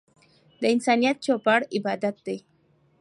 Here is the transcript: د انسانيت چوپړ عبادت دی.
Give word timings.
د 0.61 0.63
انسانيت 0.73 1.17
چوپړ 1.25 1.59
عبادت 1.75 2.15
دی. 2.25 2.37